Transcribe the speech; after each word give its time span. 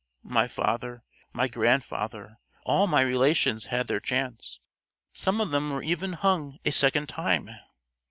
My 0.23 0.47
father, 0.47 1.03
my 1.31 1.47
grandfather 1.47 2.39
all 2.63 2.87
my 2.87 3.01
relations 3.01 3.67
had 3.67 3.85
their 3.85 3.99
chance 3.99 4.59
some 5.13 5.39
of 5.39 5.51
them 5.51 5.69
were 5.69 5.83
even 5.83 6.13
hung 6.13 6.57
a 6.65 6.71
second 6.71 7.07
time!" 7.07 7.51